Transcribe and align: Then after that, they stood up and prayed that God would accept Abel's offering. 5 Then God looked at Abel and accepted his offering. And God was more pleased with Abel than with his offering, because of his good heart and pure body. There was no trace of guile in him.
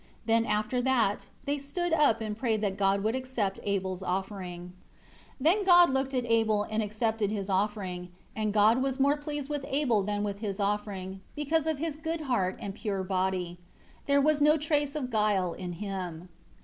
Then 0.25 0.47
after 0.47 0.81
that, 0.81 1.29
they 1.45 1.59
stood 1.59 1.93
up 1.93 2.21
and 2.21 2.35
prayed 2.35 2.61
that 2.61 2.75
God 2.75 3.03
would 3.03 3.13
accept 3.13 3.59
Abel's 3.61 4.01
offering. 4.01 4.73
5 5.37 5.37
Then 5.39 5.63
God 5.63 5.91
looked 5.91 6.15
at 6.15 6.25
Abel 6.25 6.63
and 6.63 6.81
accepted 6.81 7.29
his 7.29 7.51
offering. 7.51 8.09
And 8.35 8.51
God 8.51 8.81
was 8.81 8.99
more 8.99 9.15
pleased 9.15 9.51
with 9.51 9.63
Abel 9.67 10.01
than 10.01 10.23
with 10.23 10.39
his 10.39 10.59
offering, 10.59 11.21
because 11.35 11.67
of 11.67 11.77
his 11.77 11.97
good 11.97 12.21
heart 12.21 12.57
and 12.59 12.73
pure 12.73 13.03
body. 13.03 13.59
There 14.07 14.19
was 14.19 14.41
no 14.41 14.57
trace 14.57 14.95
of 14.95 15.11
guile 15.11 15.53
in 15.53 15.73
him. 15.73 16.29